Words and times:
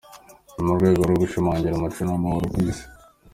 Ni 0.53 0.61
mu 0.67 0.71
rwego 0.77 1.01
rwo 1.09 1.17
gushimangira 1.23 1.75
umuco 1.75 2.01
n’amahoro 2.03 2.45
ku 2.53 2.57
isi. 2.69 2.85